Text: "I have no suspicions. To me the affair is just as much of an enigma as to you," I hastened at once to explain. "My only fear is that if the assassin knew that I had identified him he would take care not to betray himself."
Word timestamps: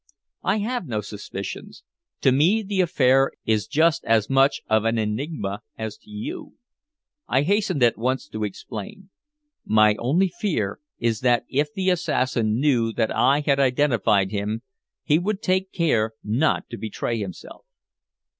"I 0.41 0.57
have 0.57 0.87
no 0.87 1.01
suspicions. 1.01 1.83
To 2.21 2.31
me 2.31 2.63
the 2.63 2.81
affair 2.81 3.31
is 3.45 3.67
just 3.67 4.03
as 4.05 4.31
much 4.31 4.61
of 4.67 4.83
an 4.83 4.97
enigma 4.97 5.61
as 5.77 5.95
to 5.97 6.09
you," 6.09 6.55
I 7.27 7.43
hastened 7.43 7.83
at 7.83 7.99
once 7.99 8.27
to 8.29 8.43
explain. 8.43 9.11
"My 9.63 9.93
only 9.99 10.29
fear 10.29 10.79
is 10.97 11.19
that 11.19 11.45
if 11.49 11.71
the 11.71 11.91
assassin 11.91 12.59
knew 12.59 12.91
that 12.93 13.15
I 13.15 13.41
had 13.41 13.59
identified 13.59 14.31
him 14.31 14.63
he 15.03 15.19
would 15.19 15.39
take 15.39 15.71
care 15.71 16.13
not 16.23 16.67
to 16.71 16.77
betray 16.77 17.19
himself." 17.19 17.67